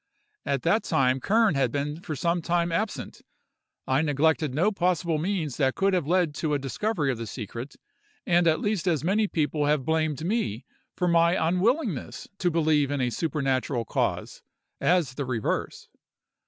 [0.47, 3.21] At that time Kern had been for some time absent.
[3.85, 7.75] I neglected no possible means that could have led to a discovery of the secret;
[8.25, 12.99] and at least as many people have blamed me for my unwillingness to believe in
[12.99, 14.41] a supernatural cause
[14.79, 15.87] as the reverse.